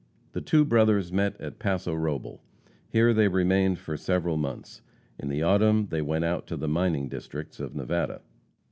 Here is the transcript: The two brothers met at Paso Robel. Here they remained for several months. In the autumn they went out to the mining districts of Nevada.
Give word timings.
The 0.31 0.41
two 0.41 0.65
brothers 0.65 1.11
met 1.11 1.39
at 1.39 1.59
Paso 1.59 1.93
Robel. 1.93 2.39
Here 2.89 3.13
they 3.13 3.27
remained 3.27 3.77
for 3.77 3.95
several 3.97 4.35
months. 4.35 4.81
In 5.19 5.29
the 5.29 5.43
autumn 5.43 5.89
they 5.91 6.01
went 6.01 6.25
out 6.25 6.47
to 6.47 6.57
the 6.57 6.67
mining 6.67 7.07
districts 7.07 7.59
of 7.59 7.75
Nevada. 7.75 8.21